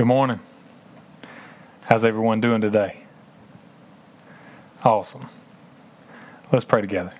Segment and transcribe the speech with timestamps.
[0.00, 0.40] Good morning.
[1.82, 3.02] How's everyone doing today?
[4.82, 5.28] Awesome.
[6.50, 7.12] Let's pray together.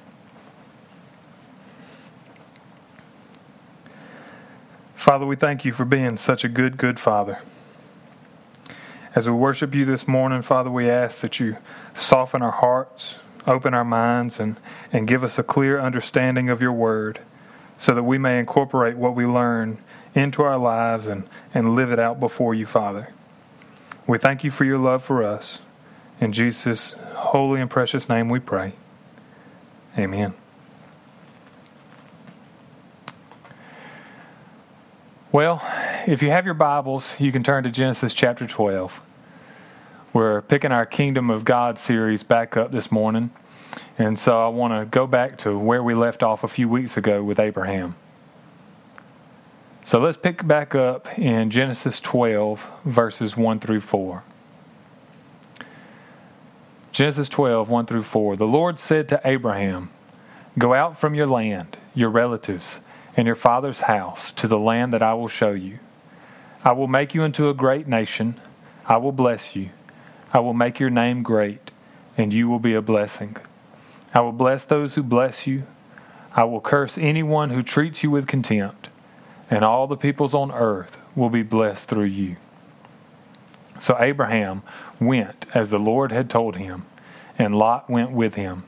[4.94, 7.42] Father, we thank you for being such a good, good Father.
[9.14, 11.58] As we worship you this morning, Father, we ask that you
[11.94, 13.16] soften our hearts,
[13.46, 14.58] open our minds, and,
[14.90, 17.20] and give us a clear understanding of your word
[17.76, 19.76] so that we may incorporate what we learn
[20.14, 23.12] into our lives and, and live it out before you, Father.
[24.06, 25.60] We thank you for your love for us.
[26.20, 28.74] In Jesus' holy and precious name we pray.
[29.96, 30.34] Amen.
[35.32, 35.62] Well,
[36.06, 39.00] if you have your Bibles, you can turn to Genesis chapter 12.
[40.12, 43.30] We're picking our Kingdom of God series back up this morning.
[43.96, 46.96] And so I want to go back to where we left off a few weeks
[46.96, 47.94] ago with Abraham.
[49.84, 54.22] So let's pick back up in Genesis 12, verses 1 through 4.
[56.92, 58.36] Genesis 12, 1 through 4.
[58.36, 59.90] The Lord said to Abraham,
[60.58, 62.80] Go out from your land, your relatives,
[63.16, 65.78] and your father's house to the land that I will show you.
[66.62, 68.38] I will make you into a great nation.
[68.86, 69.70] I will bless you.
[70.32, 71.70] I will make your name great,
[72.18, 73.36] and you will be a blessing.
[74.12, 75.64] I will bless those who bless you.
[76.32, 78.89] I will curse anyone who treats you with contempt
[79.50, 82.36] and all the peoples on earth will be blessed through you.
[83.80, 84.62] So Abraham
[85.00, 86.86] went as the Lord had told him,
[87.38, 88.64] and Lot went with him.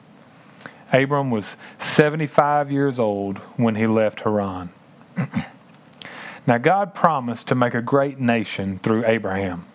[0.92, 4.70] Abram was 75 years old when he left Haran.
[6.47, 9.67] now, God promised to make a great nation through Abraham.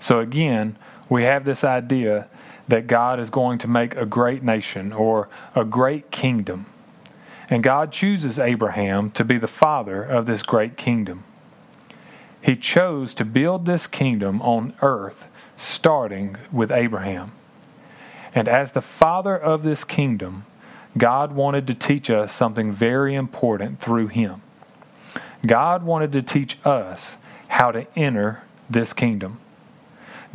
[0.00, 0.76] So, again,
[1.08, 2.28] we have this idea
[2.68, 6.66] that God is going to make a great nation or a great kingdom.
[7.50, 11.24] And God chooses Abraham to be the father of this great kingdom.
[12.40, 15.26] He chose to build this kingdom on earth,
[15.56, 17.32] starting with Abraham.
[18.34, 20.46] And as the father of this kingdom,
[20.96, 24.42] God wanted to teach us something very important through him.
[25.44, 27.16] God wanted to teach us
[27.48, 29.40] how to enter this kingdom.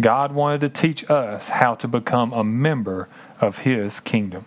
[0.02, 3.08] God wanted to teach us how to become a member
[3.40, 4.44] of his kingdom.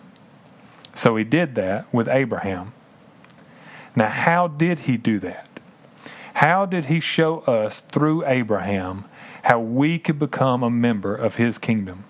[0.95, 2.73] So he did that with Abraham.
[3.95, 5.47] Now, how did he do that?
[6.33, 9.05] How did he show us through Abraham
[9.43, 12.05] how we could become a member of his kingdom?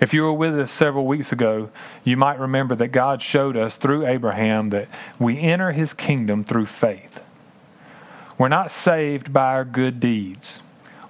[0.00, 1.70] If you were with us several weeks ago,
[2.04, 4.88] you might remember that God showed us through Abraham that
[5.18, 7.20] we enter his kingdom through faith.
[8.38, 10.60] We're not saved by our good deeds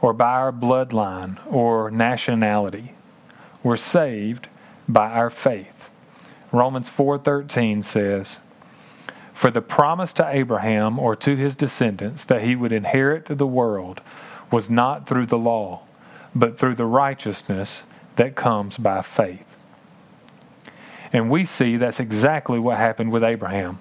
[0.01, 2.95] or by our bloodline or nationality.
[3.63, 4.49] We're saved
[4.89, 5.78] by our faith.
[6.51, 8.39] Romans 4:13 says,
[9.35, 14.01] "For the promise to Abraham or to his descendants that he would inherit the world
[14.51, 15.81] was not through the law,
[16.35, 17.85] but through the righteousness
[18.17, 19.59] that comes by faith."
[21.13, 23.79] And we see that's exactly what happened with Abraham.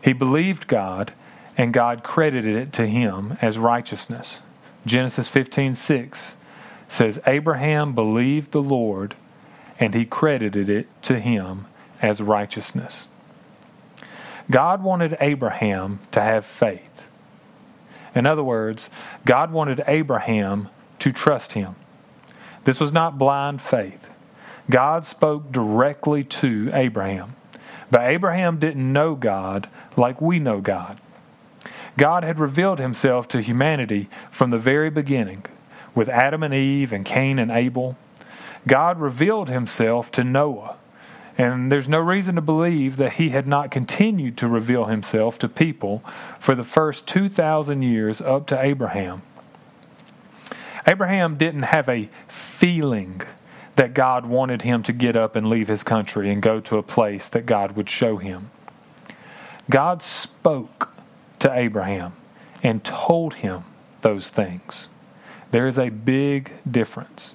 [0.00, 1.12] He believed God,
[1.56, 4.40] and God credited it to him as righteousness.
[4.86, 6.34] Genesis 15:6
[6.88, 9.14] says Abraham believed the Lord,
[9.78, 11.66] and he credited it to him
[12.04, 13.08] as righteousness.
[14.50, 17.06] God wanted Abraham to have faith.
[18.14, 18.90] In other words,
[19.24, 21.76] God wanted Abraham to trust him.
[22.64, 24.06] This was not blind faith.
[24.68, 27.36] God spoke directly to Abraham.
[27.90, 31.00] But Abraham didn't know God like we know God.
[31.96, 35.44] God had revealed himself to humanity from the very beginning
[35.94, 37.96] with Adam and Eve and Cain and Abel.
[38.66, 40.76] God revealed himself to Noah
[41.36, 45.48] and there's no reason to believe that he had not continued to reveal himself to
[45.48, 46.04] people
[46.38, 49.22] for the first 2,000 years up to Abraham.
[50.86, 53.22] Abraham didn't have a feeling
[53.76, 56.82] that God wanted him to get up and leave his country and go to a
[56.82, 58.50] place that God would show him.
[59.68, 60.94] God spoke
[61.40, 62.12] to Abraham
[62.62, 63.64] and told him
[64.02, 64.88] those things.
[65.50, 67.34] There is a big difference.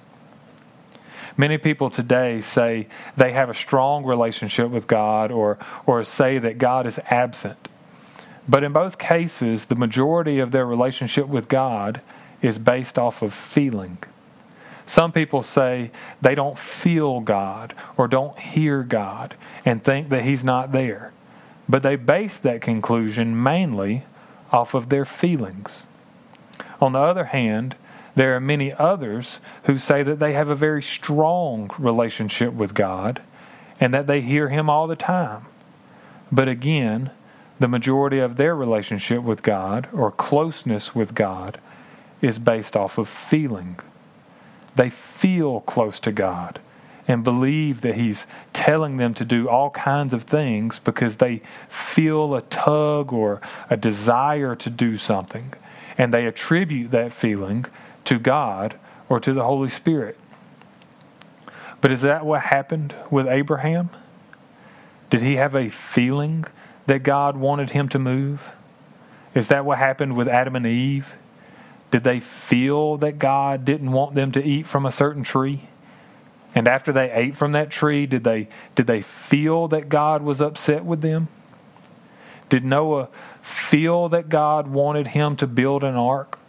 [1.40, 5.56] Many people today say they have a strong relationship with God or,
[5.86, 7.70] or say that God is absent.
[8.46, 12.02] But in both cases, the majority of their relationship with God
[12.42, 13.96] is based off of feeling.
[14.84, 15.90] Some people say
[16.20, 19.34] they don't feel God or don't hear God
[19.64, 21.10] and think that He's not there.
[21.66, 24.04] But they base that conclusion mainly
[24.52, 25.84] off of their feelings.
[26.82, 27.76] On the other hand,
[28.20, 33.22] there are many others who say that they have a very strong relationship with God
[33.80, 35.46] and that they hear Him all the time.
[36.30, 37.12] But again,
[37.58, 41.60] the majority of their relationship with God or closeness with God
[42.20, 43.78] is based off of feeling.
[44.76, 46.60] They feel close to God
[47.08, 51.40] and believe that He's telling them to do all kinds of things because they
[51.70, 53.40] feel a tug or
[53.70, 55.54] a desire to do something.
[55.96, 57.64] And they attribute that feeling
[58.04, 60.18] to God or to the Holy Spirit.
[61.80, 63.90] But is that what happened with Abraham?
[65.08, 66.44] Did he have a feeling
[66.86, 68.50] that God wanted him to move?
[69.34, 71.14] Is that what happened with Adam and Eve?
[71.90, 75.68] Did they feel that God didn't want them to eat from a certain tree?
[76.54, 80.40] And after they ate from that tree, did they, did they feel that God was
[80.40, 81.28] upset with them?
[82.48, 83.08] Did Noah
[83.40, 86.39] feel that God wanted him to build an ark?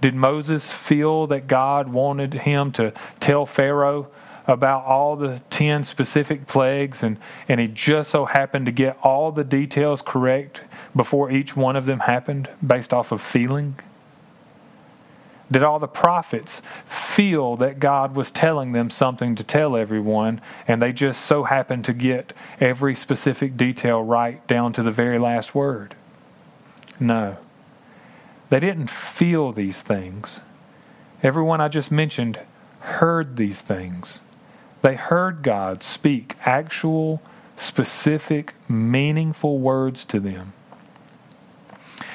[0.00, 4.08] Did Moses feel that God wanted him to tell Pharaoh
[4.46, 9.32] about all the 10 specific plagues and, and he just so happened to get all
[9.32, 10.60] the details correct
[10.94, 13.76] before each one of them happened based off of feeling?
[15.50, 20.82] Did all the prophets feel that God was telling them something to tell everyone, and
[20.82, 25.54] they just so happened to get every specific detail right down to the very last
[25.54, 25.94] word?
[26.98, 27.36] No.
[28.48, 30.40] They didn't feel these things.
[31.22, 32.38] Everyone I just mentioned
[32.80, 34.20] heard these things.
[34.82, 37.20] They heard God speak actual,
[37.56, 40.52] specific, meaningful words to them.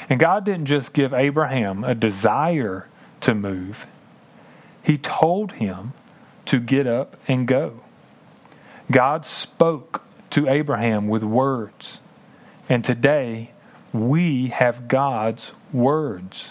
[0.09, 2.87] And God didn't just give Abraham a desire
[3.21, 3.85] to move,
[4.83, 5.93] He told him
[6.45, 7.81] to get up and go.
[8.89, 11.99] God spoke to Abraham with words.
[12.67, 13.51] And today,
[13.93, 16.49] we have God's words.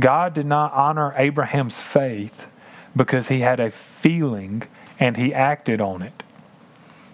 [0.00, 2.46] God did not honor Abraham's faith
[2.94, 4.62] because he had a feeling
[4.98, 6.22] and he acted on it.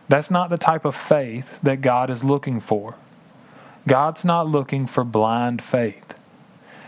[0.08, 2.96] That's not the type of faith that God is looking for.
[3.86, 6.14] God's not looking for blind faith.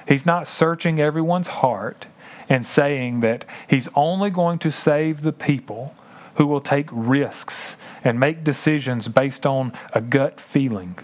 [0.06, 2.06] He's not searching everyone's heart
[2.48, 5.94] and saying that He's only going to save the people
[6.36, 10.96] who will take risks and make decisions based on a gut feeling.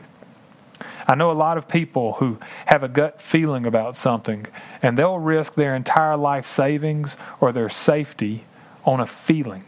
[1.07, 4.47] I know a lot of people who have a gut feeling about something
[4.83, 8.45] and they'll risk their entire life savings or their safety
[8.85, 9.65] on a feeling.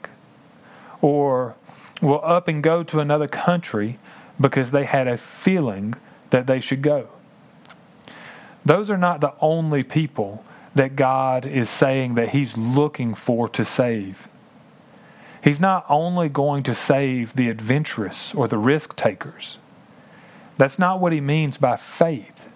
[1.00, 1.56] Or
[2.00, 3.98] will up and go to another country
[4.40, 5.94] because they had a feeling
[6.30, 7.08] that they should go.
[8.64, 10.44] Those are not the only people
[10.74, 14.28] that God is saying that He's looking for to save.
[15.42, 19.58] He's not only going to save the adventurous or the risk takers.
[20.56, 22.46] That's not what He means by faith.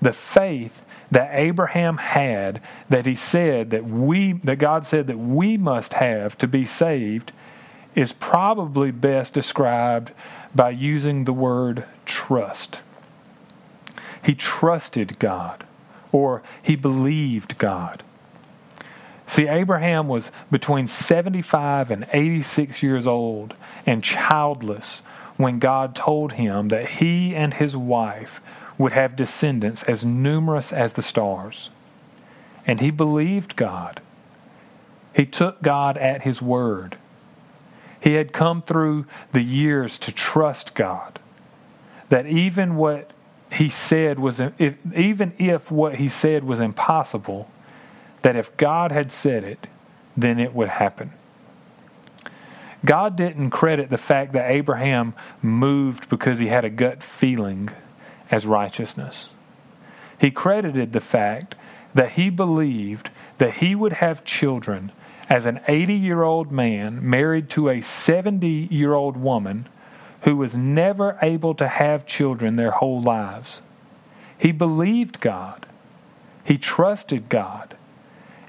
[0.00, 5.56] The faith that Abraham had that he said that we that God said that we
[5.56, 7.32] must have to be saved
[7.94, 10.10] is probably best described
[10.54, 12.80] by using the word trust.
[14.22, 15.64] He trusted God,
[16.12, 18.02] or he believed God.
[19.28, 23.54] See, Abraham was between 75 and 86 years old
[23.84, 25.02] and childless
[25.36, 28.40] when God told him that he and his wife
[28.78, 31.70] would have descendants as numerous as the stars.
[32.66, 34.00] And he believed God.
[35.14, 36.98] He took God at his word.
[38.00, 41.18] He had come through the years to trust God.
[42.08, 43.10] That even what
[43.52, 47.50] he said was if, even if what he said was impossible,
[48.22, 49.66] that if God had said it,
[50.16, 51.12] then it would happen.
[52.86, 57.68] God didn't credit the fact that Abraham moved because he had a gut feeling
[58.30, 59.28] as righteousness.
[60.18, 61.56] He credited the fact
[61.94, 64.92] that he believed that he would have children
[65.28, 69.68] as an 80 year old man married to a 70 year old woman
[70.22, 73.62] who was never able to have children their whole lives.
[74.38, 75.66] He believed God.
[76.44, 77.76] He trusted God.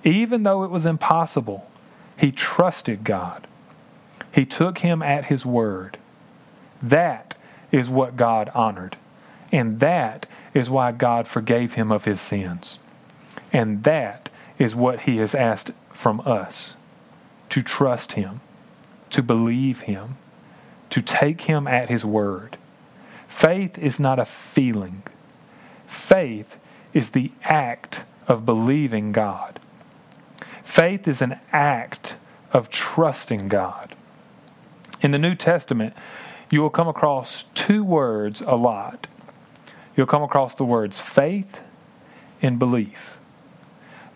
[0.04, 1.70] Even though it was impossible,
[2.16, 3.47] he trusted God.
[4.32, 5.98] He took him at his word.
[6.82, 7.36] That
[7.72, 8.98] is what God honored.
[9.52, 12.80] And that is why God forgave him of his sins.
[13.54, 14.30] And that
[14.60, 16.74] is what he has asked from us
[17.50, 18.42] to trust him,
[19.10, 20.18] to believe him
[20.90, 22.58] to take him at his word.
[23.28, 25.04] Faith is not a feeling,
[25.86, 26.58] faith
[26.94, 29.60] is the act of believing God.
[30.64, 32.16] Faith is an act
[32.52, 33.96] of trusting God.
[35.02, 35.94] In the New Testament,
[36.50, 39.08] you will come across two words a lot.
[39.96, 41.62] You'll come across the words faith
[42.42, 43.18] and belief.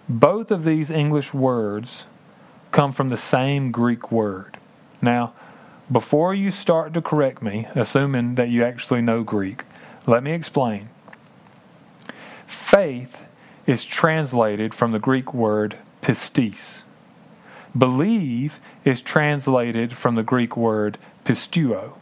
[0.08, 2.06] Both of these English words
[2.72, 4.58] come from the same Greek word.
[5.02, 5.34] Now,
[5.92, 9.66] before you start to correct me, assuming that you actually know Greek,
[10.08, 10.90] let me explain.
[12.48, 13.22] Faith
[13.68, 16.84] is translated from the Greek word pistis.
[17.78, 21.94] Believe is translated from the Greek word pisteuo.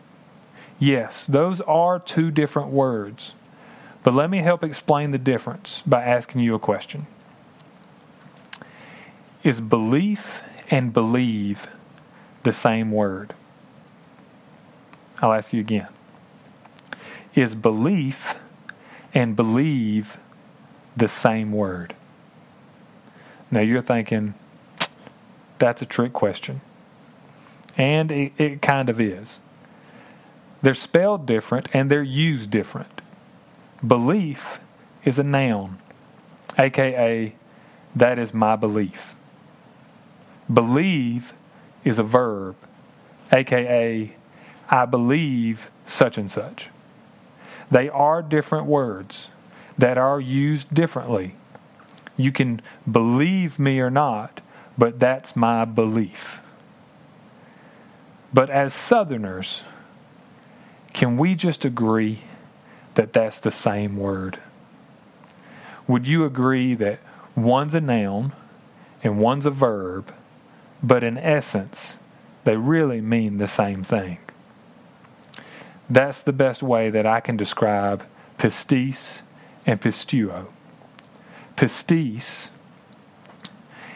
[0.79, 3.33] Yes, those are two different words,
[4.01, 7.05] but let me help explain the difference by asking you a question.
[9.43, 11.67] Is belief and believe
[12.43, 13.33] the same word?
[15.21, 15.87] I'll ask you again.
[17.35, 18.35] Is belief
[19.13, 20.17] and believe
[20.95, 21.93] the same word?
[23.51, 24.33] Now you're thinking,
[25.59, 26.61] that's a trick question.
[27.77, 29.39] And it, it kind of is.
[30.61, 33.01] They're spelled different and they're used different.
[33.85, 34.59] Belief
[35.05, 35.77] is a noun,
[36.57, 37.33] aka,
[37.95, 39.15] that is my belief.
[40.53, 41.33] Believe
[41.85, 42.55] is a verb,
[43.31, 44.13] aka,
[44.69, 46.67] I believe such and such.
[47.71, 49.29] They are different words
[49.77, 51.35] that are used differently.
[52.17, 52.61] You can
[52.91, 54.41] believe me or not,
[54.79, 56.39] but that's my belief.
[58.33, 59.63] But as Southerners,
[60.93, 62.21] can we just agree
[62.93, 64.39] that that's the same word?
[65.85, 66.99] Would you agree that
[67.35, 68.31] one's a noun
[69.03, 70.13] and one's a verb,
[70.81, 71.97] but in essence,
[72.45, 74.19] they really mean the same thing?
[75.89, 78.05] That's the best way that I can describe
[78.37, 79.23] pistis
[79.65, 80.45] and pisteuo.
[81.57, 82.51] Pistis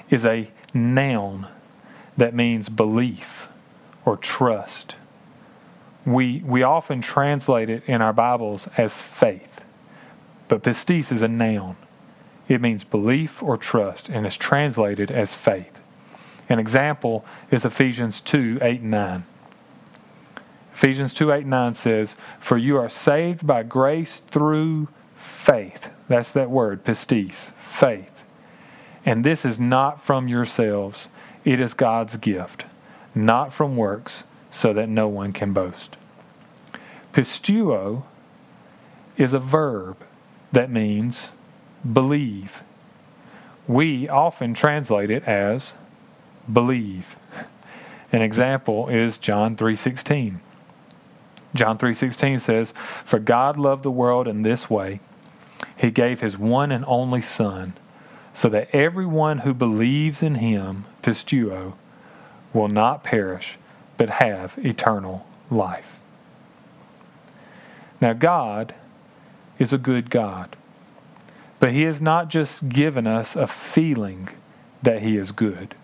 [0.10, 1.48] is a noun
[2.18, 3.48] that means belief
[4.06, 4.96] or trust.
[6.06, 9.62] We, we often translate it in our Bibles as faith,
[10.48, 11.78] but pistis is a noun.
[12.48, 15.80] It means belief or trust and is translated as faith.
[16.50, 19.24] An example is Ephesians 2 8 and 9.
[20.74, 25.88] Ephesians 2 8 and 9 says, For you are saved by grace through faith.
[26.08, 28.13] That's that word, pistis, faith.
[29.06, 31.10] And this is not from yourselves,
[31.44, 32.66] it is God's gift,
[33.14, 35.98] not from works, so that no one can boast.
[37.12, 38.04] Pisteuo
[39.18, 39.98] is a verb
[40.52, 41.32] that means
[41.92, 42.64] believe.
[43.68, 45.74] We often translate it as
[46.52, 47.16] believe.
[48.12, 50.40] An example is John 3:16.
[51.56, 52.74] John 3:16 says,
[53.06, 55.00] "For God loved the world in this way:
[55.76, 57.74] he gave his one and only son,
[58.34, 61.74] so that everyone who believes in him, pisteuo,
[62.54, 63.58] will not perish
[63.98, 66.00] but have eternal life."
[68.02, 68.74] Now God
[69.60, 70.56] is a good God.
[71.60, 74.30] But he has not just given us a feeling
[74.82, 75.76] that he is good.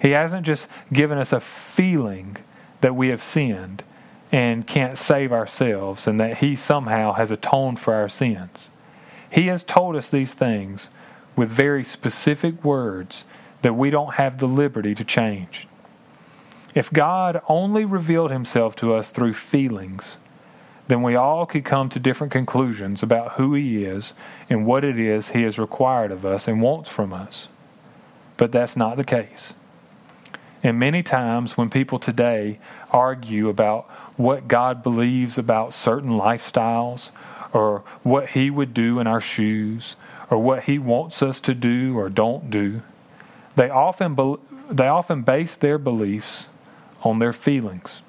[0.00, 2.38] He hasn't just given us a feeling
[2.80, 3.82] that we have sinned
[4.32, 8.70] and can't save ourselves and that He somehow has atoned for our sins.
[9.30, 10.88] He has told us these things
[11.36, 13.24] with very specific words
[13.62, 15.68] that we don't have the liberty to change.
[16.74, 20.16] If God only revealed Himself to us through feelings,
[20.88, 24.12] then we all could come to different conclusions about who He is
[24.48, 27.48] and what it is He has required of us and wants from us.
[28.36, 29.52] But that's not the case.
[30.62, 32.58] And many times when people today
[32.90, 37.10] argue about what God believes about certain lifestyles
[37.52, 39.96] or what He would do in our shoes
[40.30, 42.82] or what He wants us to do or don't do,
[43.56, 44.36] they often, be,
[44.70, 46.48] they often base their beliefs
[47.02, 48.00] on their feelings.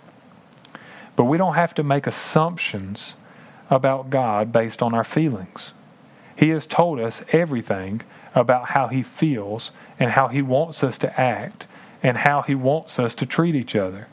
[1.15, 3.15] But we don't have to make assumptions
[3.69, 5.73] about God based on our feelings.
[6.35, 8.01] He has told us everything
[8.33, 11.67] about how He feels and how He wants us to act
[12.03, 14.07] and how He wants us to treat each other.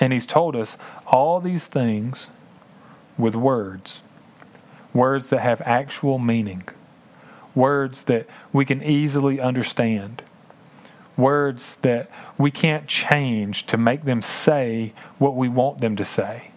[0.00, 0.76] And He's told us
[1.06, 2.28] all these things
[3.18, 4.00] with words.
[4.94, 6.62] Words that have actual meaning,
[7.54, 10.22] words that we can easily understand,
[11.16, 16.50] words that we can't change to make them say what we want them to say,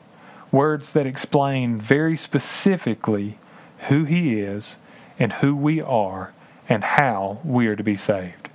[0.52, 3.40] words that explain very specifically
[3.88, 4.76] who He is
[5.18, 6.34] and who we are
[6.68, 8.50] and how we are to be saved.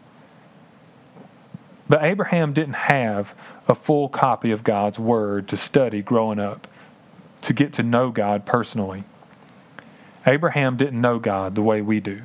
[1.88, 3.34] But Abraham didn't have
[3.66, 6.68] a full copy of God's Word to study growing up,
[7.42, 9.04] to get to know God personally.
[10.26, 12.22] Abraham didn't know God the way we do.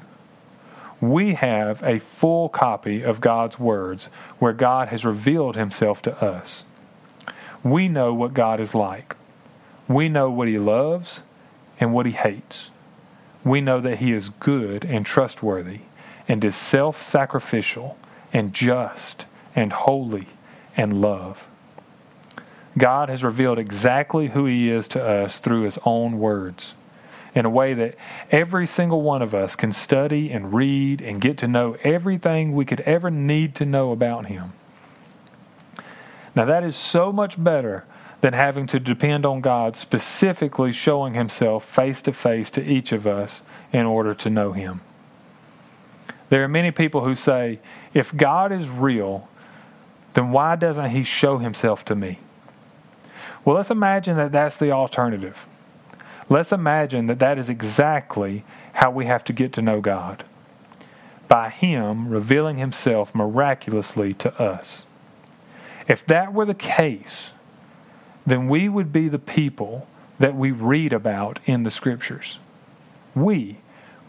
[1.01, 4.05] We have a full copy of God's words
[4.39, 6.63] where God has revealed himself to us.
[7.63, 9.15] We know what God is like.
[9.87, 11.21] We know what he loves
[11.79, 12.69] and what he hates.
[13.43, 15.81] We know that he is good and trustworthy
[16.27, 17.97] and is self sacrificial
[18.33, 20.27] and just and holy
[20.75, 21.47] and love.
[22.77, 26.73] God has revealed exactly who He is to us through His own words.
[27.35, 27.95] in a way that
[28.31, 32.63] every single one of us can study and read and get to know everything we
[32.63, 34.53] could ever need to know about Him.
[36.33, 37.83] Now, that is so much better
[38.21, 43.05] than having to depend on God specifically showing Himself face to face to each of
[43.05, 43.41] us
[43.73, 44.79] in order to know Him.
[46.29, 47.59] There are many people who say,
[47.93, 49.27] if God is real,
[50.13, 52.19] then why doesn't He show Himself to me?
[53.45, 55.45] Well, let's imagine that that's the alternative.
[56.27, 60.25] Let's imagine that that is exactly how we have to get to know God
[61.27, 64.85] by Him revealing Himself miraculously to us.
[65.87, 67.31] If that were the case,
[68.25, 69.87] then we would be the people
[70.17, 72.39] that we read about in the Scriptures.
[73.13, 73.59] We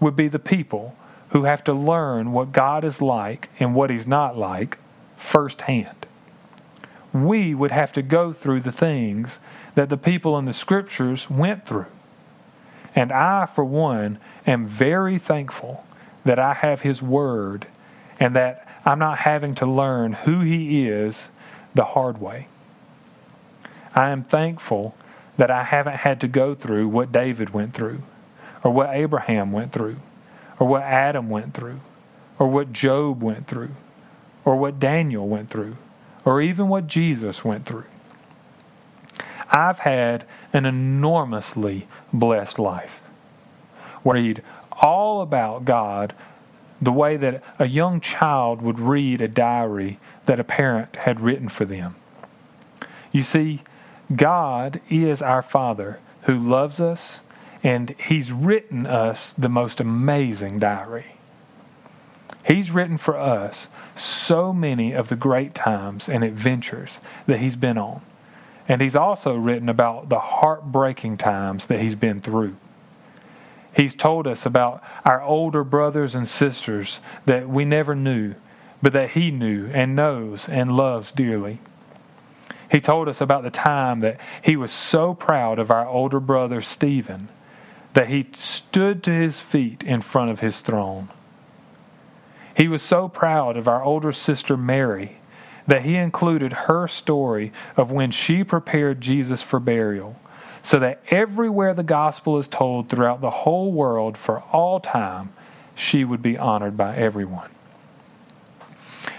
[0.01, 0.97] would be the people
[1.31, 4.79] who have to learn what God is like and what He's not like
[5.17, 5.96] firsthand.
[7.25, 9.39] We would have to go through the things
[9.75, 11.87] that the people in the Scriptures went through.
[12.95, 15.85] And I, for one, am very thankful
[16.25, 17.67] that I have His Word
[18.19, 21.29] and that I'm not having to learn who He is
[21.75, 22.49] the hard way.
[23.95, 24.95] I am thankful
[25.37, 28.03] that I haven't had to go through what David went through,
[28.63, 29.97] or what Abraham went through,
[30.59, 31.81] or what Adam went through,
[32.39, 33.71] or what Job went through,
[34.45, 35.77] or what Daniel went through,
[36.27, 37.85] or even what Jesus went through.
[39.51, 43.01] I've had an enormously blessed life.
[44.05, 44.43] Read
[44.73, 46.15] all about God
[46.83, 51.49] the way that a young child would read a diary that a parent had written
[51.49, 51.95] for them.
[53.13, 53.63] You see,
[54.15, 57.21] God is our Father who loves us,
[57.63, 61.16] and He's written us the most amazing diary.
[62.47, 67.77] He's written for us so many of the great times and adventures that He's been
[67.77, 68.03] on.
[68.69, 72.55] And He's also written about the heartbreaking times that He's been through.
[73.75, 78.35] He's told us about our older brothers and sisters that we never knew,
[78.81, 81.59] but that He knew and knows and loves dearly.
[82.71, 86.63] He told us about the time that He was so proud of our older brother
[86.63, 87.29] Stephen
[87.95, 91.09] that He stood to His feet in front of His throne.
[92.57, 95.19] He was so proud of our older sister Mary
[95.67, 100.19] that He included her story of when she prepared Jesus for burial
[100.63, 105.33] so that everywhere the gospel is told throughout the whole world for all time,
[105.75, 107.51] she would be honored by everyone.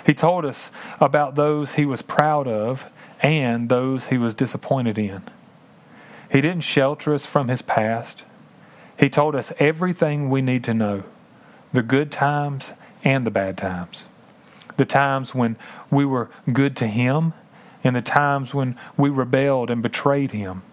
[0.06, 2.86] He told us about those he was proud of
[3.22, 5.22] and those he was disappointed in.
[6.32, 8.24] He didn't shelter us from his past.
[8.98, 11.04] He told us everything we need to know
[11.72, 12.72] the good times
[13.04, 14.06] and the bad times.
[14.78, 15.56] The times when
[15.90, 17.34] we were good to him
[17.84, 20.64] and the times when we rebelled and betrayed him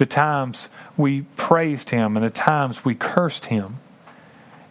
[0.00, 3.76] the times we praised him and the times we cursed him.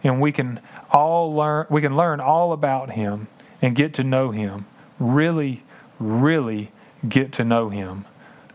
[0.02, 0.58] And we can
[0.90, 3.28] all learn we can learn all about him
[3.62, 4.66] and get to know him.
[4.98, 5.62] Really,
[6.00, 6.72] really
[7.08, 8.06] get to know him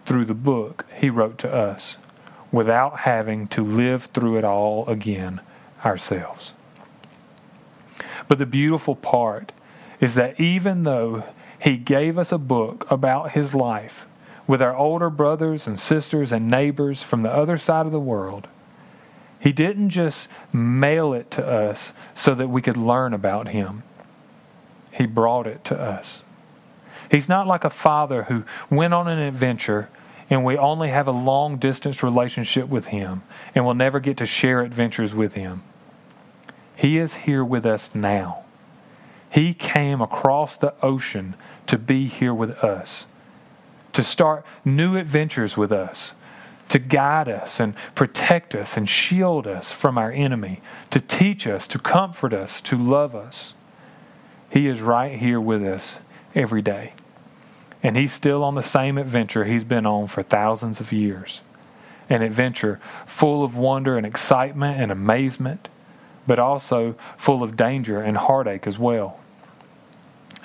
[0.05, 1.95] through the book he wrote to us
[2.51, 5.39] without having to live through it all again
[5.85, 6.51] ourselves.
[8.27, 9.51] But the beautiful part
[9.99, 11.23] is that even though
[11.59, 14.05] he gave us a book about his life,
[14.47, 18.47] with our older brothers and sisters and neighbors from the other side of the world.
[19.39, 23.83] He didn't just mail it to us so that we could learn about Him,
[24.91, 26.21] He brought it to us.
[27.11, 29.89] He's not like a father who went on an adventure
[30.27, 33.21] and we only have a long distance relationship with Him
[33.53, 35.61] and we'll never get to share adventures with Him.
[36.75, 38.43] He is here with us now.
[39.29, 41.35] He came across the ocean
[41.67, 43.05] to be here with us
[43.95, 46.11] to start new adventures with us,
[46.67, 50.61] to guide us and protect us and shield us from our enemy,
[50.91, 53.53] to teach us, to comfort us, to love us.
[54.49, 55.99] He is right here with us
[56.35, 56.91] every day.
[57.81, 61.39] And he's still on the same adventure he's been on for thousands of years.
[62.09, 65.69] An adventure full of wonder and excitement and amazement,
[66.27, 69.19] but also full of danger and heartache as well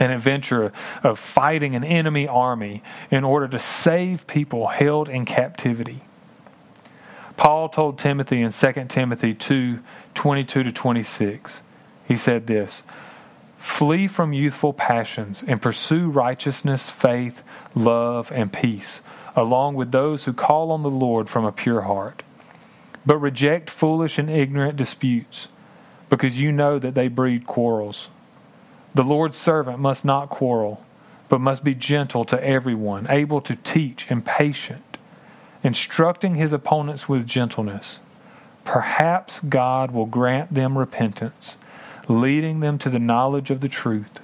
[0.01, 6.01] an adventure of fighting an enemy army in order to save people held in captivity.
[7.37, 9.79] Paul told Timothy in 2 Timothy 2
[10.15, 11.61] 22 to 26,
[12.09, 12.83] he said this
[13.57, 17.43] Flee from youthful passions and pursue righteousness, faith,
[17.75, 19.01] love, and peace,
[19.37, 22.23] along with those who call on the Lord from a pure heart.
[23.07, 25.49] But reject foolish and ignorant disputes,
[26.11, 28.09] because you know that they breed quarrels.
[28.95, 30.85] The Lord's servant must not quarrel,
[31.29, 34.99] but must be gentle to everyone, able to teach and patient,
[35.63, 38.01] instructing his opponents with gentleness,
[38.65, 41.57] perhaps God will grant them repentance,
[42.09, 44.19] leading them to the knowledge of the truth.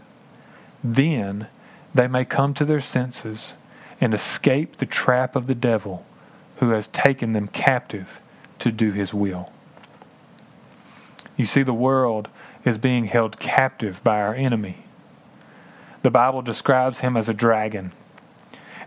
[0.83, 1.47] Then
[1.95, 3.55] they may come to their senses
[4.01, 6.05] and escape the trap of the devil
[6.57, 8.21] who has taken them captive
[8.59, 9.53] to do his will.
[11.37, 12.29] You see, the world
[12.65, 14.85] is being held captive by our enemy.
[16.03, 17.93] The Bible describes him as a dragon.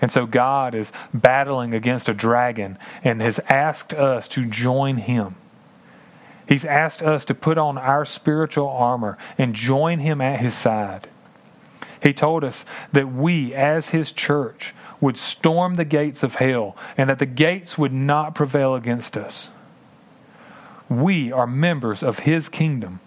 [0.01, 5.35] And so God is battling against a dragon and has asked us to join him.
[6.47, 11.07] He's asked us to put on our spiritual armor and join him at his side.
[12.01, 17.09] He told us that we, as his church, would storm the gates of hell and
[17.09, 19.49] that the gates would not prevail against us.
[20.89, 22.99] We are members of his kingdom,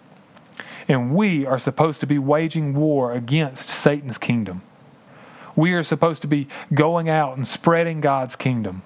[0.87, 4.61] and we are supposed to be waging war against Satan's kingdom.
[5.55, 8.81] We are supposed to be going out and spreading God's kingdom.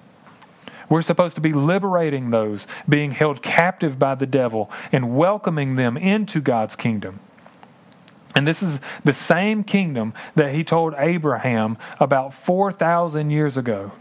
[0.88, 5.96] We're supposed to be liberating those being held captive by the devil and welcoming them
[5.96, 7.20] into God's kingdom.
[8.34, 13.92] And this is the same kingdom that he told Abraham about 4,000 years ago.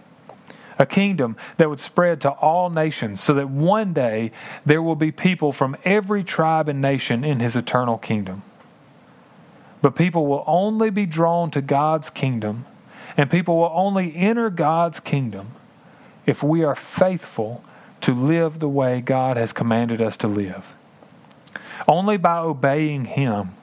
[0.79, 4.31] A kingdom that would spread to all nations so that one day
[4.65, 8.43] there will be people from every tribe and nation in his eternal kingdom.
[9.81, 12.65] But people will only be drawn to God's kingdom,
[13.15, 15.51] and people will only enter God's kingdom
[16.25, 17.63] if we are faithful
[18.01, 20.73] to live the way God has commanded us to live.
[21.87, 23.55] Only by obeying Him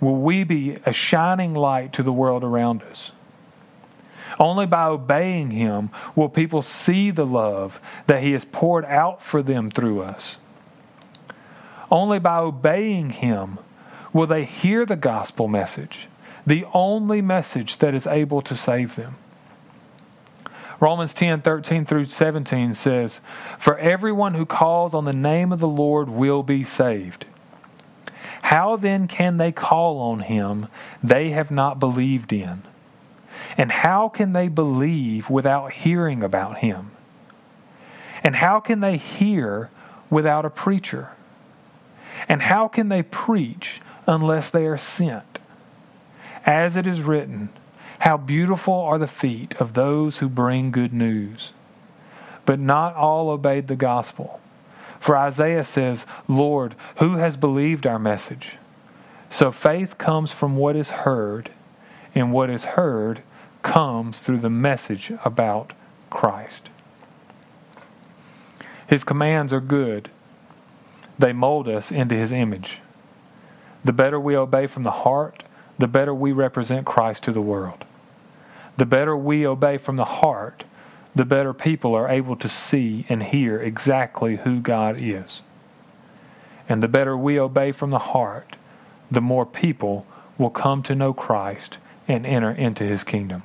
[0.00, 3.12] will we be a shining light to the world around us.
[4.38, 9.42] Only by obeying Him will people see the love that He has poured out for
[9.42, 10.38] them through us.
[11.90, 13.58] Only by obeying Him
[14.12, 16.06] will they hear the gospel message,
[16.46, 19.16] the only message that is able to save them.
[20.80, 23.20] Romans 10 13 through 17 says,
[23.58, 27.24] For everyone who calls on the name of the Lord will be saved.
[28.42, 30.66] How then can they call on him
[31.02, 32.64] they have not believed in?
[33.56, 36.92] And how can they believe without hearing about him?
[38.22, 39.70] And how can they hear
[40.10, 41.10] without a preacher?
[42.28, 45.38] And how can they preach unless they are sent?
[46.44, 47.50] As it is written,
[48.00, 51.52] How beautiful are the feet of those who bring good news!
[52.44, 54.40] But not all obeyed the gospel.
[54.98, 58.52] For Isaiah says, Lord, who has believed our message?
[59.30, 61.50] So faith comes from what is heard,
[62.14, 63.22] and what is heard
[63.62, 65.72] comes through the message about
[66.10, 66.68] Christ.
[68.86, 70.10] His commands are good,
[71.18, 72.80] they mold us into His image.
[73.84, 75.44] The better we obey from the heart,
[75.78, 77.84] the better we represent Christ to the world.
[78.76, 80.64] The better we obey from the heart,
[81.14, 85.42] the better people are able to see and hear exactly who God is.
[86.68, 88.56] And the better we obey from the heart,
[89.10, 90.06] the more people
[90.38, 93.42] will come to know Christ and enter into his kingdom.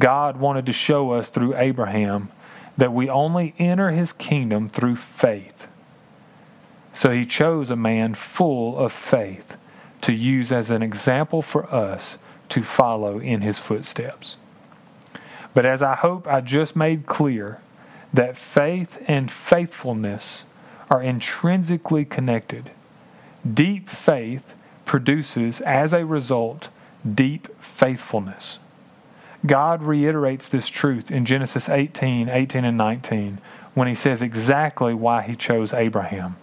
[0.00, 2.30] God wanted to show us through Abraham
[2.76, 5.68] that we only enter his kingdom through faith.
[6.92, 9.56] So he chose a man full of faith
[10.00, 12.16] to use as an example for us
[12.48, 14.36] to follow in his footsteps.
[15.54, 17.60] But as I hope I just made clear,
[18.12, 20.44] that faith and faithfulness
[20.90, 22.70] are intrinsically connected.
[23.54, 26.68] Deep faith produces, as a result,
[27.14, 28.58] deep faithfulness.
[29.44, 33.38] God reiterates this truth in Genesis 18, 18 and 19
[33.74, 36.36] when he says exactly why he chose Abraham.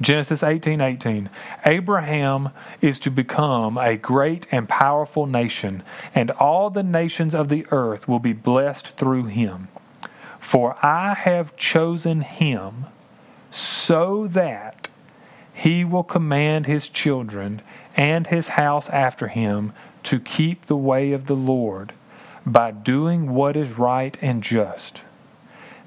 [0.00, 1.30] Genesis 18 18.
[1.64, 5.82] Abraham is to become a great and powerful nation,
[6.14, 9.68] and all the nations of the earth will be blessed through him.
[10.38, 12.86] For I have chosen him
[13.50, 14.88] so that
[15.52, 17.62] he will command his children
[17.96, 19.72] and his house after him
[20.06, 21.92] to keep the way of the Lord
[22.46, 25.00] by doing what is right and just.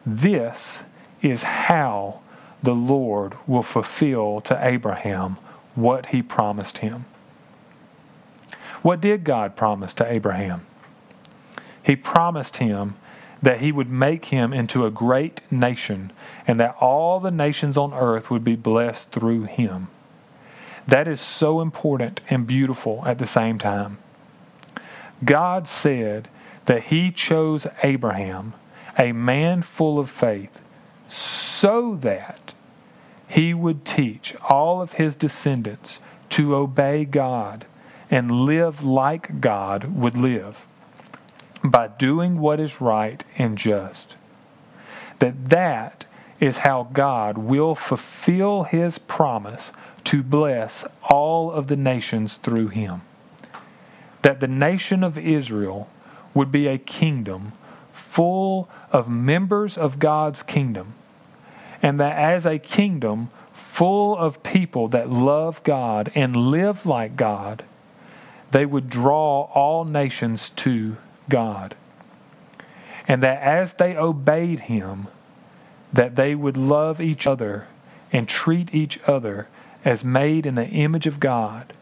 [0.06, 0.80] This
[1.22, 2.20] is how
[2.62, 5.38] the Lord will fulfill to Abraham
[5.76, 7.06] what he promised him.
[8.82, 10.66] What did God promise to Abraham?
[11.82, 12.96] He promised him
[13.42, 16.12] that he would make him into a great nation
[16.46, 19.88] and that all the nations on earth would be blessed through him.
[20.86, 23.98] That is so important and beautiful at the same time.
[25.24, 26.30] God said
[26.66, 28.54] that he chose Abraham,
[28.98, 30.60] a man full of faith,
[31.10, 32.54] so that
[33.28, 36.00] he would teach all of his descendants
[36.32, 37.66] to obey God
[38.10, 40.66] and live like God would live
[41.64, 44.16] by doing what is right and just.
[45.20, 46.06] That that
[46.40, 49.72] is how God will fulfill his promise
[50.06, 53.02] to bless all of the nations through him.
[54.22, 55.90] That the nation of Israel
[56.34, 57.54] would be a kingdom
[57.92, 60.94] full of members of God's kingdom,
[61.82, 67.64] and that as a kingdom full of people that love God and live like God,
[68.52, 70.98] they would draw all nations to
[71.30, 71.76] God.
[73.08, 75.08] And that as they obeyed him,
[75.94, 77.68] that they would love each other
[78.12, 79.48] and treat each other
[79.86, 81.74] as made in the image of God,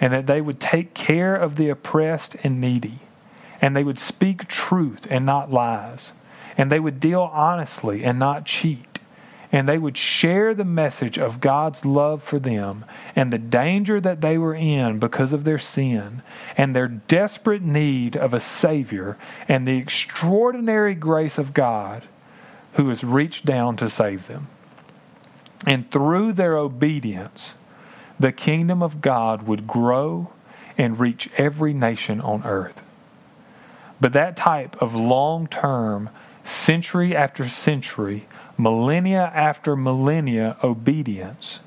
[0.00, 3.00] and that they would take care of the oppressed and needy,
[3.60, 6.12] and they would speak truth and not lies,
[6.56, 8.90] and they would deal honestly and not cheat
[9.52, 12.84] and they would share the message of God's love for them
[13.16, 16.22] and the danger that they were in because of their sin
[16.56, 19.16] and their desperate need of a Savior
[19.48, 22.04] and the extraordinary grace of God
[22.74, 24.46] who has reached down to save them.
[25.66, 27.54] And through their obedience,
[28.20, 30.30] the kingdom of God would grow
[30.76, 32.82] and reach every nation on earth.
[33.98, 36.10] But that type of long term,
[36.44, 38.26] century after century,
[38.58, 41.60] millennia after millennia obedience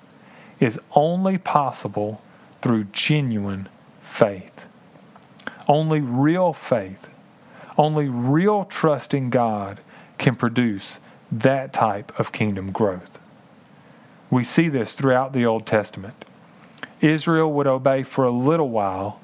[0.59, 2.21] is only possible
[2.61, 3.67] through genuine
[4.03, 4.63] faith.
[5.67, 7.07] Only real faith,
[7.77, 9.79] only real trust in God
[10.19, 10.99] can produce
[11.31, 13.17] that type of kingdom growth.
[14.29, 16.25] We see this throughout the Old Testament.
[17.03, 19.19] Israel would obey for a little while,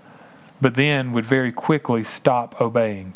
[0.61, 3.15] but then would very quickly stop obeying.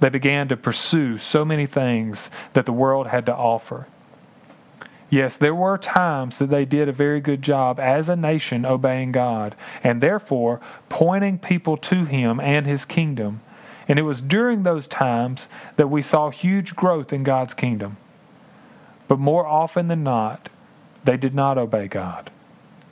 [0.00, 3.86] They began to pursue so many things that the world had to offer.
[5.08, 9.12] Yes, there were times that they did a very good job as a nation obeying
[9.12, 13.42] God and therefore pointing people to Him and His kingdom.
[13.86, 17.98] And it was during those times that we saw huge growth in God's kingdom.
[19.06, 20.48] But more often than not,
[21.04, 22.30] they did not obey God.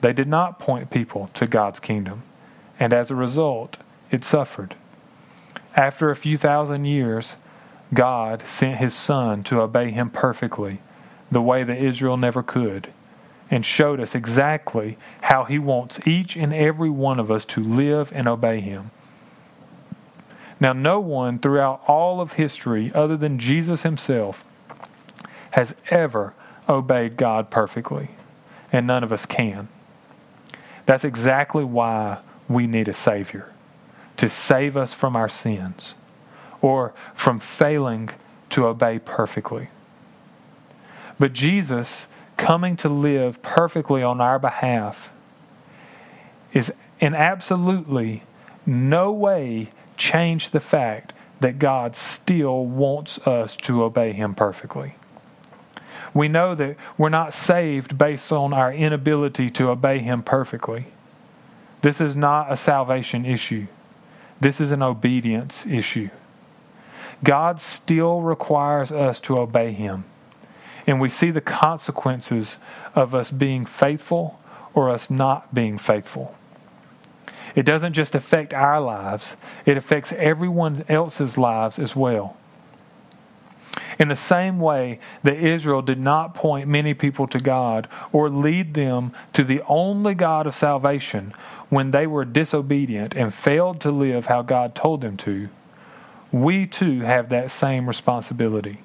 [0.00, 2.22] They did not point people to God's kingdom.
[2.78, 3.76] And as a result,
[4.10, 4.74] it suffered.
[5.76, 7.34] After a few thousand years,
[7.92, 10.78] God sent his Son to obey him perfectly,
[11.30, 12.88] the way that Israel never could,
[13.50, 18.12] and showed us exactly how he wants each and every one of us to live
[18.14, 18.90] and obey him.
[20.58, 24.44] Now, no one throughout all of history, other than Jesus himself,
[25.52, 26.34] has ever
[26.68, 28.10] obeyed God perfectly,
[28.72, 29.68] and none of us can.
[30.90, 33.52] That's exactly why we need a Savior
[34.16, 35.94] to save us from our sins
[36.60, 38.10] or from failing
[38.48, 39.68] to obey perfectly.
[41.16, 45.12] But Jesus coming to live perfectly on our behalf
[46.52, 48.24] is in absolutely
[48.66, 54.94] no way change the fact that God still wants us to obey Him perfectly.
[56.12, 60.86] We know that we're not saved based on our inability to obey Him perfectly.
[61.82, 63.66] This is not a salvation issue.
[64.40, 66.10] This is an obedience issue.
[67.22, 70.04] God still requires us to obey Him.
[70.86, 72.56] And we see the consequences
[72.94, 74.40] of us being faithful
[74.74, 76.34] or us not being faithful.
[77.54, 82.36] It doesn't just affect our lives, it affects everyone else's lives as well.
[84.00, 88.72] In the same way that Israel did not point many people to God or lead
[88.72, 91.34] them to the only God of salvation
[91.68, 95.50] when they were disobedient and failed to live how God told them to,
[96.32, 98.80] we too have that same responsibility.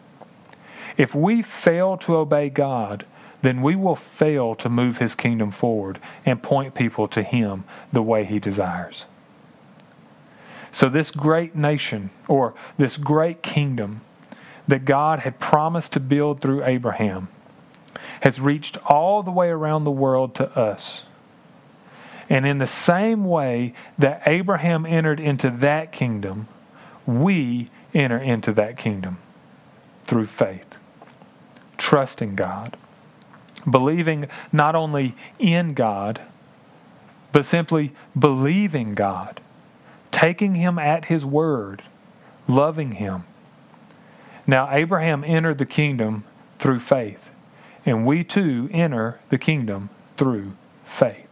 [0.97, 3.05] If we fail to obey God,
[3.41, 8.01] then we will fail to move His kingdom forward and point people to Him the
[8.01, 9.05] way He desires.
[10.73, 14.01] So, this great nation, or this great kingdom,
[14.67, 17.27] that God had promised to build through Abraham
[18.21, 21.03] has reached all the way around the world to us.
[22.29, 26.47] And in the same way that Abraham entered into that kingdom,
[27.05, 29.17] we enter into that kingdom
[30.07, 30.75] through faith,
[31.77, 32.77] trusting God,
[33.69, 36.21] believing not only in God,
[37.31, 39.39] but simply believing God,
[40.11, 41.83] taking Him at His word,
[42.47, 43.23] loving Him
[44.47, 46.23] now, Abraham entered the kingdom
[46.59, 47.27] through faith,
[47.85, 50.53] and we too enter the kingdom through
[50.85, 51.27] faith.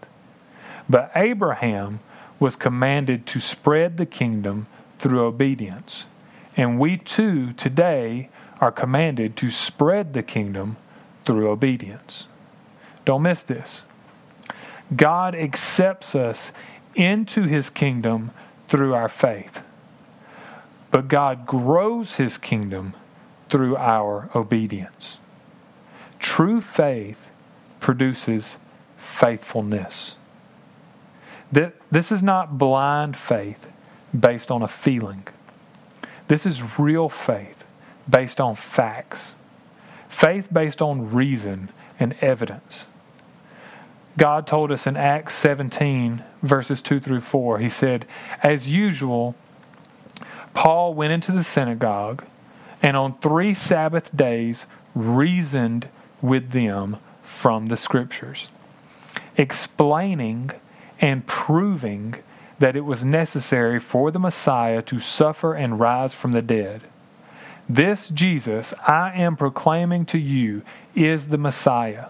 [0.89, 1.99] But Abraham
[2.39, 6.06] was commanded to spread the kingdom through obedience,
[6.58, 10.78] and we too today are commanded to spread the kingdom
[11.26, 12.26] through obedience.
[13.06, 13.84] Don't miss this.
[14.95, 16.52] God accepts us
[16.95, 18.32] into his kingdom
[18.67, 19.62] through our faith.
[20.91, 22.93] But God grows his kingdom
[23.54, 25.18] through our obedience.
[26.18, 27.30] true faith
[27.80, 28.58] produces
[28.98, 30.16] faithfulness.
[31.52, 33.68] This is not blind faith
[34.20, 35.28] based on a feeling.
[36.30, 37.63] This is real faith
[38.10, 39.36] based on facts,
[40.10, 42.88] faith based on reason and evidence.
[44.18, 48.08] God told us in Acts 17, verses 2 through 4, He said,
[48.42, 49.36] As usual,
[50.56, 52.26] Paul went into the synagogue
[52.84, 55.88] and on three Sabbath days reasoned
[56.22, 58.50] with them from the Scriptures,
[59.38, 60.52] explaining
[61.00, 62.15] and proving
[62.60, 66.82] that it was necessary for the Messiah to suffer and rise from the dead.
[67.67, 70.62] This Jesus I am proclaiming to you
[70.93, 72.08] is the Messiah.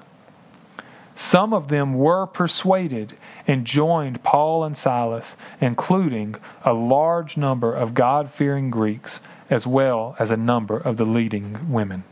[1.16, 3.16] Some of them were persuaded
[3.48, 9.20] and joined Paul and Silas, including a large number of God fearing Greeks,
[9.54, 12.04] as well as a number of the leading women.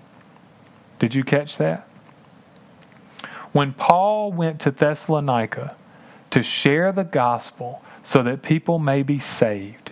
[0.99, 1.87] Did you catch that?
[3.51, 5.75] When Paul went to Thessalonica
[6.29, 9.91] to share the gospel so that people may be saved,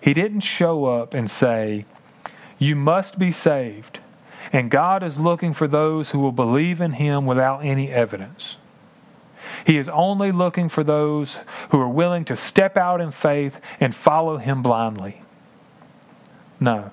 [0.00, 1.84] he didn't show up and say,
[2.58, 3.98] You must be saved
[4.54, 8.56] and God is looking for those who will believe in Him without any evidence.
[9.66, 11.38] He is only looking for those
[11.70, 15.22] who are willing to step out in faith and follow Him blindly.
[16.64, 16.92] No.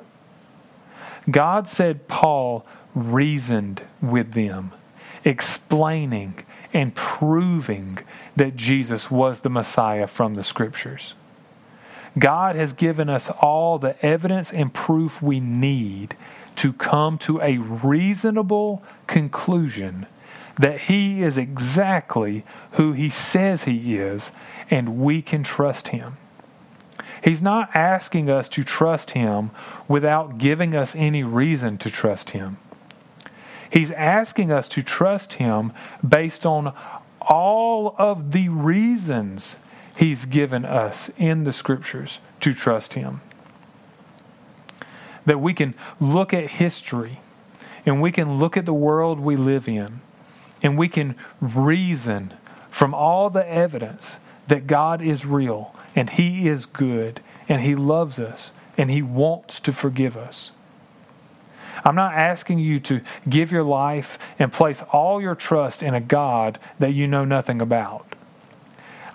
[1.30, 4.74] God said Paul reasoned with them,
[5.24, 8.00] explaining and proving
[8.36, 11.14] that Jesus was the Messiah from the Scriptures.
[12.20, 16.18] God has given us all the evidence and proof we need
[16.58, 20.06] to come to a reasonable conclusion
[20.60, 24.32] that he is exactly who he says he is,
[24.70, 26.18] and we can trust him.
[27.24, 29.52] He's not asking us to trust him
[29.88, 32.58] without giving us any reason to trust him.
[33.70, 35.72] He's asking us to trust him
[36.08, 36.74] based on
[37.22, 39.58] all of the reasons
[39.96, 43.22] he's given us in the scriptures to trust him
[45.26, 47.20] that we can look at history
[47.86, 50.02] and we can look at the world we live in
[50.64, 52.34] and we can reason
[52.70, 54.18] from all the evidence
[54.52, 59.62] that God is real and He is good and He loves us and He wants
[59.62, 60.52] to forgive us.
[61.86, 66.02] I'm not asking you to give your life and place all your trust in a
[66.02, 68.14] God that you know nothing about.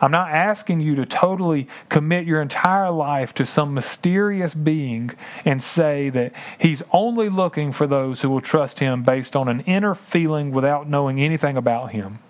[0.00, 5.10] I'm not asking you to totally commit your entire life to some mysterious being
[5.44, 9.60] and say that he's only looking for those who will trust him based on an
[9.60, 12.20] inner feeling without knowing anything about him.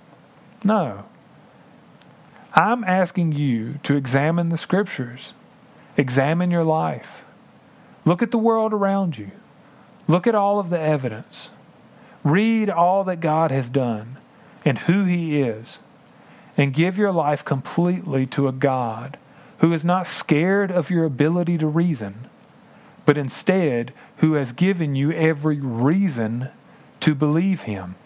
[0.64, 1.05] No.
[2.57, 5.35] I'm asking you to examine the scriptures,
[5.99, 7.25] examine your life,
[8.07, 9.31] look at the world around you,
[10.09, 11.51] look at all of the evidence,
[12.25, 14.16] read all that God has done
[14.64, 15.81] and who he is
[16.57, 19.19] and give your life completely to a God
[19.59, 22.27] who is not scared of your ability to reason,
[23.05, 26.49] but instead who has given you every reason
[27.01, 27.97] to believe him.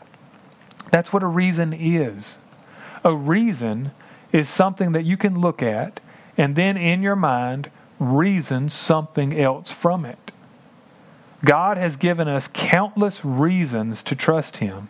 [0.91, 2.37] That's what a reason is.
[3.05, 3.93] A reason
[4.33, 6.01] is something that you can look at
[6.37, 10.33] and then in your mind reason something else from it.
[11.45, 14.89] God has given us countless reasons to trust him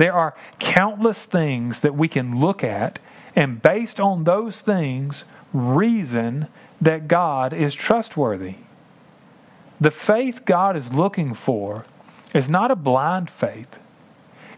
[0.00, 2.98] there are countless things that we can look at
[3.36, 6.46] and, based on those things, reason
[6.80, 8.54] that God is trustworthy.
[9.78, 11.84] The faith God is looking for
[12.34, 13.78] is not a blind faith,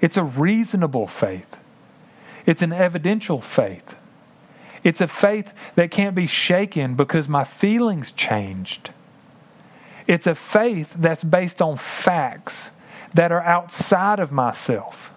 [0.00, 1.56] it's a reasonable faith,
[2.46, 3.96] it's an evidential faith.
[4.84, 8.90] It's a faith that can't be shaken because my feelings changed.
[10.06, 12.72] It's a faith that's based on facts
[13.14, 15.12] that are outside of myself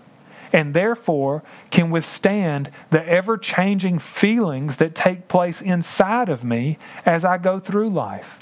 [0.53, 7.25] and therefore can withstand the ever changing feelings that take place inside of me as
[7.25, 8.39] I go through life.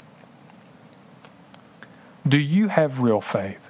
[2.26, 3.68] Do you have real faith?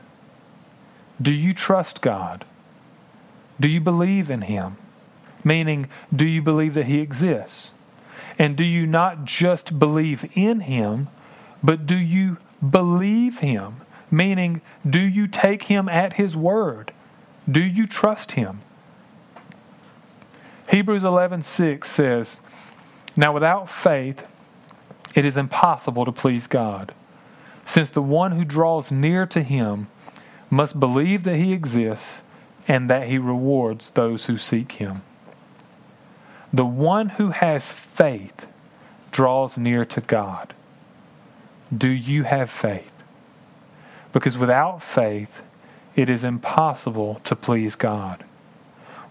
[1.21, 2.45] Do you trust God?
[3.59, 4.77] Do you believe in Him?
[5.45, 7.71] Meaning, do you believe that He exists?
[8.39, 11.09] And do you not just believe in Him,
[11.63, 12.39] but do you
[12.69, 13.83] believe Him?
[14.11, 16.93] Meaning, do you take Him at His word?
[17.51, 18.61] Do you trust him?
[20.69, 22.41] Hebrews 11:6 says,
[23.17, 24.25] "Now without faith
[25.15, 26.93] it is impossible to please God,
[27.65, 29.89] since the one who draws near to him
[30.49, 32.23] must believe that he exists
[32.67, 35.03] and that he rewards those who seek him."
[36.55, 38.47] The one who has faith
[39.11, 40.55] draws near to God.
[41.77, 42.93] Do you have faith?
[44.13, 45.41] Because without faith,
[45.97, 48.23] it is impossible to please God.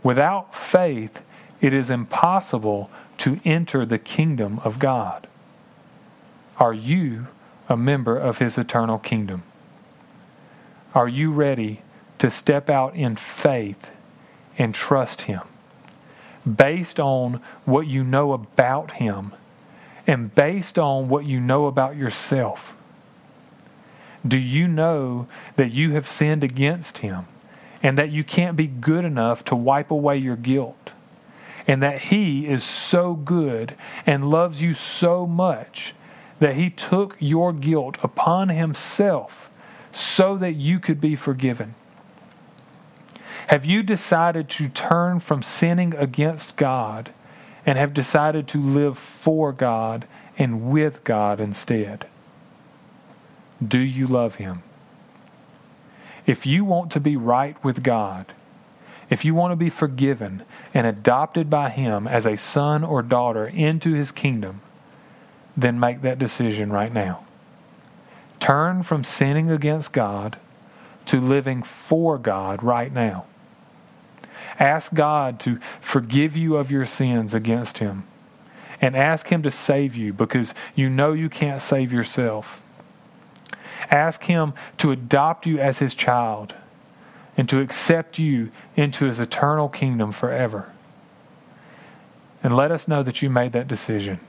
[0.04, 1.22] Without faith,
[1.60, 5.28] it is impossible to enter the kingdom of God.
[6.60, 7.28] Are you
[7.68, 9.44] a member of his eternal kingdom?
[10.96, 11.82] Are you ready
[12.20, 13.92] to step out in faith
[14.58, 15.42] and trust him
[16.46, 19.34] based on what you know about him
[20.06, 22.74] and based on what you know about yourself?
[24.26, 27.26] Do you know that you have sinned against him
[27.82, 30.92] and that you can't be good enough to wipe away your guilt?
[31.68, 33.76] And that he is so good
[34.06, 35.94] and loves you so much
[36.40, 39.50] that he took your guilt upon himself
[39.94, 41.76] so that you could be forgiven?
[43.48, 47.14] Have you decided to turn from sinning against God
[47.66, 52.08] and have decided to live for God and with God instead?
[53.66, 54.64] Do you love Him?
[56.26, 58.34] If you want to be right with God,
[59.10, 63.46] if you want to be forgiven and adopted by Him as a son or daughter
[63.46, 64.62] into His kingdom,
[65.56, 67.26] then make that decision right now.
[68.40, 70.38] Turn from sinning against God
[71.06, 73.26] to living for God right now.
[74.60, 78.04] Ask God to forgive you of your sins against Him
[78.82, 82.62] and ask Him to save you because you know you can't save yourself.
[83.90, 86.54] Ask Him to adopt you as His child
[87.38, 90.72] and to accept you into His eternal kingdom forever.
[92.44, 94.20] And let us know that you made that decision.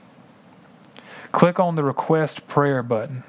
[1.31, 3.23] Click on the request prayer button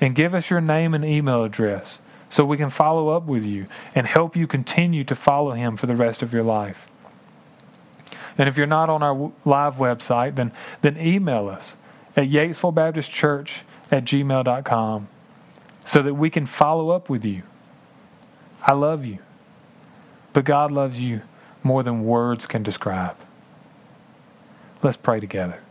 [0.00, 2.00] and give us your name and email address
[2.34, 5.86] so we can follow up with you and help you continue to follow Him for
[5.86, 6.88] the rest of your life.
[8.36, 10.50] And if you're not on our live website, then,
[10.82, 11.76] then email us
[12.16, 15.06] at Yatesville Baptist Church at gmail.com
[15.84, 17.44] so that we can follow up with you.
[18.64, 19.18] I love you,
[20.32, 21.22] but God loves you
[21.62, 23.14] more than words can describe.
[24.82, 25.63] Let's pray together.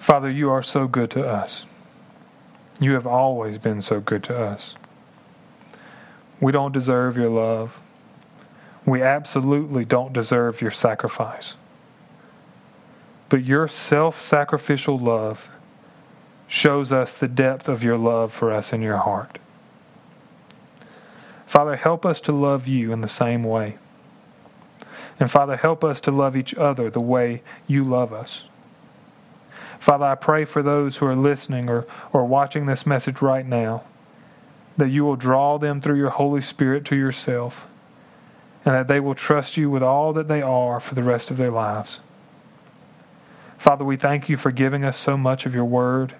[0.00, 1.66] Father, you are so good to us.
[2.80, 4.74] You have always been so good to us.
[6.40, 7.78] We don't deserve your love.
[8.86, 11.52] We absolutely don't deserve your sacrifice.
[13.28, 15.50] But your self sacrificial love
[16.48, 19.38] shows us the depth of your love for us in your heart.
[21.46, 23.76] Father, help us to love you in the same way.
[25.20, 28.44] And Father, help us to love each other the way you love us.
[29.80, 33.82] Father, I pray for those who are listening or, or watching this message right now
[34.76, 37.66] that you will draw them through your Holy Spirit to yourself
[38.64, 41.38] and that they will trust you with all that they are for the rest of
[41.38, 41.98] their lives.
[43.56, 46.14] Father, we thank you for giving us so much of your word,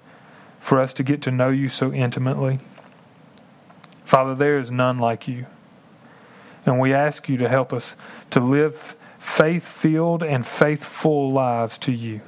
[0.59, 2.59] for us to get to know you so intimately.
[4.05, 5.45] Father, there is none like you.
[6.65, 7.95] And we ask you to help us
[8.31, 12.21] to live faith filled and faithful lives to you.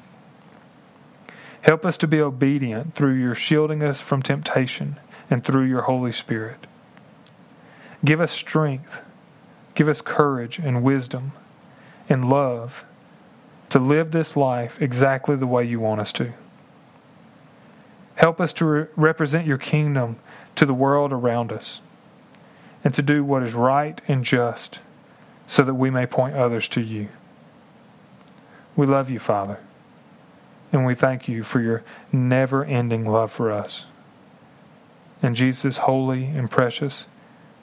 [1.63, 4.99] Help us to be obedient through your shielding us from temptation
[5.29, 6.67] and through your Holy Spirit.
[8.03, 9.01] Give us strength,
[9.73, 11.31] give us courage and wisdom
[12.09, 12.83] and love
[13.69, 16.33] to live this life exactly the way you want us to.
[18.15, 20.17] Help us to re- represent your kingdom
[20.57, 21.79] to the world around us
[22.83, 24.79] and to do what is right and just
[25.47, 27.07] so that we may point others to you.
[28.75, 29.59] We love you, Father,
[30.73, 33.85] and we thank you for your never ending love for us.
[35.21, 37.05] In Jesus' holy and precious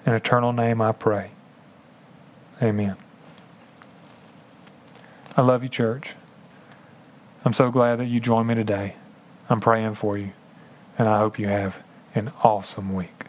[0.07, 1.33] and eternal name I pray.
[2.63, 2.97] Amen.
[5.37, 6.15] I love you, church.
[7.45, 8.95] I'm so glad that you joined me today.
[9.49, 10.31] I'm praying for you,
[10.97, 11.83] and I hope you have
[12.15, 13.20] an awesome week.